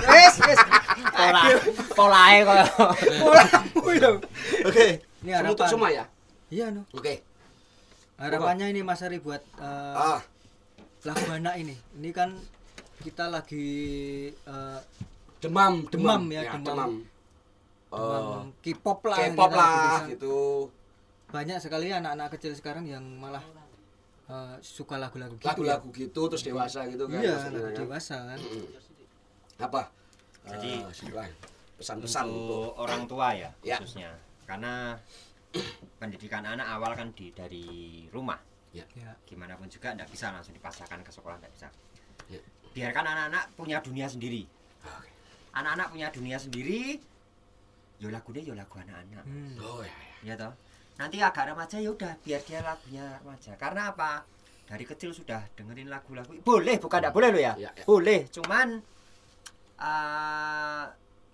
[0.08, 0.60] wes wes
[1.92, 4.16] Pola pulang
[4.68, 4.86] Oke,
[5.20, 6.04] ini untuk semua ya.
[6.50, 7.22] Iya no Oke.
[8.16, 10.20] harapannya ini Mas Ari buat eh, Ah,
[11.02, 12.34] lagu anak ini ini kan
[13.00, 13.68] kita lagi
[14.28, 14.80] eh,
[15.38, 16.62] demam, Demam ya, demam.
[16.62, 16.92] demam.
[17.90, 17.98] Oh.
[18.12, 19.72] demam K-pop lah K-pop lah
[20.04, 20.68] bisa- gitu.
[21.26, 23.42] banyak sekali anak-anak kecil sekarang yang malah
[24.28, 27.10] eh, suka lagu-lagu gitu Lagu-lagu gitu terus dewasa gitu ya.
[27.10, 27.20] kan.
[27.20, 27.74] iya lagu kan.
[27.76, 28.38] dewasa kan
[29.60, 29.82] Apa?
[30.40, 31.30] Jadi, Eh, silakan.
[31.76, 33.76] pesan-pesan untuk Untuk orang tua ya Ya.
[33.76, 34.08] khususnya.
[34.44, 34.96] Karena
[36.00, 37.64] pendidikan anak awal kan di dari
[38.14, 38.38] rumah.
[38.70, 38.86] Ya.
[38.94, 39.12] Ya.
[39.26, 41.68] Gimana pun juga tidak bisa langsung dipasarkan ke sekolah tidak bisa.
[42.30, 42.40] Ya.
[42.70, 44.46] Biarkan anak-anak punya dunia sendiri.
[44.86, 45.10] Oke.
[45.52, 47.02] Anak-anak punya dunia sendiri.
[48.00, 49.26] Yo lagu deh, yo lagu anak-anak.
[49.26, 49.58] Hmm.
[49.58, 49.92] Oh ya.
[50.22, 50.34] ya.
[50.34, 50.54] Ya toh.
[51.00, 53.56] Nanti agak remaja ya udah biar dia lagunya remaja.
[53.56, 54.22] Karena apa?
[54.70, 56.30] Dari kecil sudah dengerin lagu-lagu.
[56.46, 57.58] Boleh, bukan tidak boleh lo ya?
[57.58, 57.82] Ya, ya.
[57.82, 58.78] Boleh, cuman
[59.80, 60.84] eh,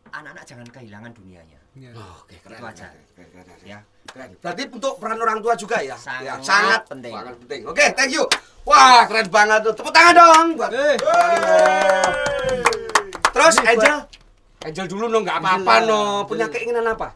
[0.09, 1.65] anak-anak jangan kehilangan dunianya.
[1.77, 1.93] Ya.
[1.93, 2.57] Oh, Oke, keren.
[2.57, 2.87] Itu aja.
[2.89, 3.79] Keren, keren, keren, Ya.
[4.09, 4.31] Keren.
[4.41, 5.93] Berarti untuk peran orang tua juga ya?
[6.01, 7.12] Sangat ya, sangat penting.
[7.12, 7.61] Sangat penting.
[7.69, 8.25] Oke, thank you.
[8.65, 9.73] Wah, keren banget tuh.
[9.77, 10.97] Tepuk tangan dong buat Eh.
[13.29, 13.97] Terus Angel,
[14.65, 16.25] Angel dulu no, nggak apa-apa no.
[16.25, 17.12] Punya keinginan apa?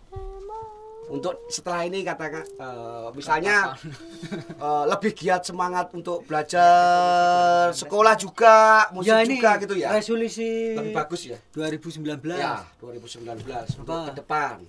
[1.10, 3.74] Untuk setelah ini katakan eh, misalnya
[4.64, 9.90] eh, lebih giat semangat untuk belajar sekolah juga, musik Ya ini juga gitu ya.
[9.90, 11.38] resolusi Lebih bagus ya.
[11.52, 12.06] 2019.
[12.38, 14.62] Ya, 2019 untuk ke depan.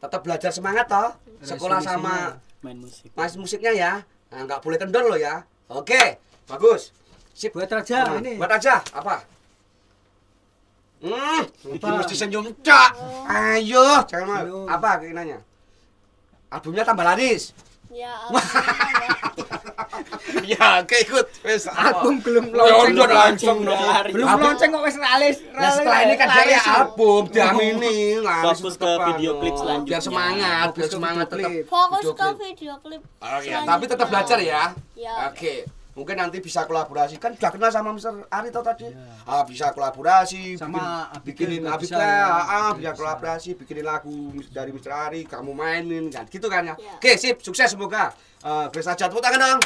[0.00, 1.12] Tetap belajar semangat toh.
[1.44, 3.92] Sekolah sama main musik mas musiknya ya.
[4.32, 5.44] Nah, nggak boleh kendor loh ya.
[5.68, 6.90] Oke, bagus.
[7.36, 7.54] Sip.
[7.54, 8.34] Buat Raja Nah, ini.
[8.34, 9.22] Buat aja apa?
[10.98, 11.46] Hmm,
[11.78, 12.90] mesti senyum cak.
[13.30, 14.66] Ayo, jangan mau.
[14.66, 15.47] Apa keinginannya?
[16.48, 17.52] Albumnya tambah laris.
[17.88, 18.44] Ya Allah.
[20.44, 21.26] ya, oke ikut.
[21.40, 23.80] Wes, Album belum Ya langsung dong.
[23.80, 24.12] Hari.
[24.12, 25.36] Belum launching kok wis ralis.
[25.56, 29.88] Nah setelah ini kan ya album, diamini laris Fokus ke video klip selanjutnya.
[29.88, 31.50] Biar semangat, biar semangat tetap.
[31.64, 33.02] Fokus ke video klip.
[33.20, 34.62] Oke, tapi tetap belajar ya.
[34.92, 35.32] Ya.
[35.32, 35.77] Oke.
[35.98, 38.30] Mungkin nanti bisa kolaborasi kan sudah kenal sama Mr.
[38.30, 38.86] Ari tau tadi.
[39.26, 42.22] Ah, bisa kolaborasi Sama bikin, bikinin bisa ya.
[42.30, 42.98] ah, ah, bisa Bisa.
[43.02, 44.94] kolaborasi, bikinin lagu dari Mr.
[44.94, 46.78] Ari, kamu mainin kan, gitu kan ya.
[46.78, 46.94] Ya.
[46.94, 48.14] Oke, sip, sukses semoga.
[48.38, 49.60] Eh, Grace aja tepuk tangan dong.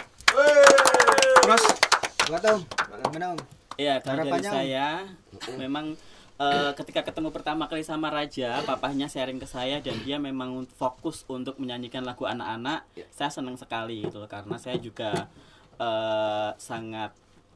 [1.44, 1.62] Terus
[2.22, 2.60] Buat Om.
[3.12, 3.40] Gimana Om?
[3.76, 4.86] Iya, kalau dari saya
[5.60, 5.92] memang
[6.40, 11.28] eh, ketika ketemu pertama kali sama Raja, papahnya sharing ke saya dan dia memang fokus
[11.28, 12.88] untuk menyanyikan lagu anak-anak.
[12.96, 13.04] Ya.
[13.12, 15.28] Saya senang sekali gitu loh karena saya juga
[15.78, 17.12] eh, sangat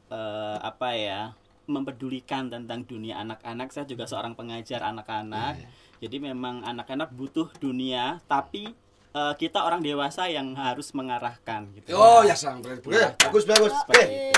[0.09, 1.21] eh, apa ya
[1.67, 3.75] mempedulikan tentang dunia anak-anak.
[3.75, 5.59] Saya juga seorang pengajar anak-anak.
[5.99, 8.71] Jadi memang anak-anak butuh dunia, tapi
[9.13, 11.93] eh, kita orang dewasa yang harus mengarahkan gitu.
[11.97, 12.63] Oh ya sang.
[12.63, 13.13] Ya.
[13.19, 13.73] bagus bagus.
[13.89, 14.33] Oke, Eh,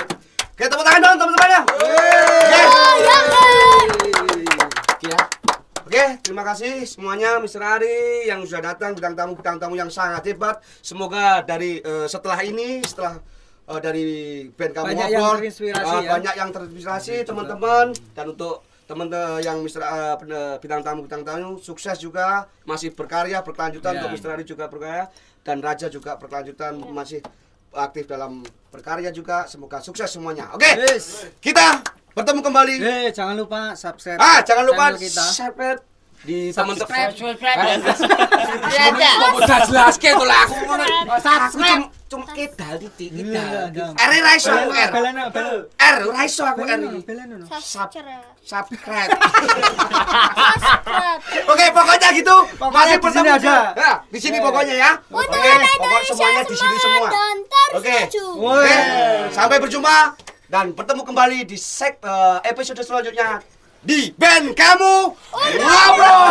[0.56, 1.60] oke tepuk tangan dong teman-temannya.
[1.70, 1.88] Oke
[5.08, 5.20] ya.
[5.90, 7.66] Oke, terima kasih semuanya Mr.
[7.66, 10.62] Ari yang sudah datang bintang tamu bintang tamu yang sangat hebat.
[10.86, 13.18] Semoga dari eh, setelah ini setelah
[13.70, 14.04] eh, dari
[14.50, 16.10] band kamu Banyak yang ngobrol, terinspirasi eh, ya.
[16.10, 18.54] banyak yang terinspirasi teman-teman dan untuk
[18.84, 19.80] teman-teman yang Mr.
[19.80, 23.98] eh, pen- bintang tamu bintang tamu sukses juga masih berkarya berkelanjutan Ya.
[24.00, 24.28] untuk Mr.
[24.32, 25.06] Ari juga berkarya
[25.40, 27.22] dan Raja juga berkelanjutan masih
[27.70, 30.50] aktif dalam berkarya juga semoga sukses semuanya.
[30.50, 30.66] Oke.
[30.66, 31.30] Yes.
[31.38, 31.78] Kita
[32.10, 32.74] bertemu kembali.
[32.76, 34.18] Eh, jangan lupa subscribe.
[34.18, 35.78] Ah, jangan lupa subscribe
[36.20, 36.52] di
[39.68, 40.84] jelas ke tuh lah aku ngono.
[41.16, 41.84] Subscribe.
[42.10, 43.66] Cuma kedal titik Iya, kedal.
[43.70, 43.94] dong.
[43.94, 44.90] R ra iso aku R.
[44.90, 45.62] Belano, belano.
[45.78, 46.80] R ra iso aku R.
[47.62, 48.26] Subscribe.
[48.42, 49.10] Subscribe.
[49.14, 51.18] Subscribe.
[51.46, 52.36] Oke, pokoknya gitu.
[52.58, 53.54] Masih di sini bertemu aja.
[53.78, 54.90] Ya, di sini pokoknya ya.
[55.08, 57.08] Oke, Indonesia semuanya di sini semua.
[57.78, 57.96] Oke.
[59.30, 60.18] sampai berjumpa
[60.50, 63.38] dan bertemu kembali di sek eh, episode selanjutnya
[63.80, 64.94] di band kamu
[65.56, 66.28] ngobrol.